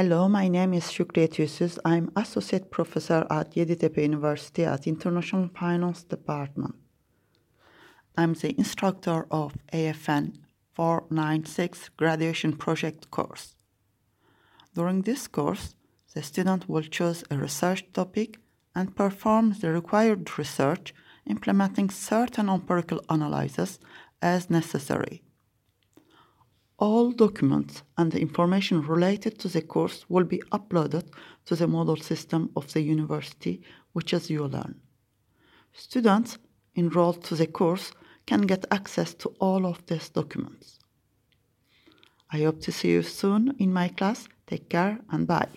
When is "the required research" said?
19.60-20.94